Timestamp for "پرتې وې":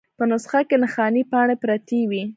1.63-2.23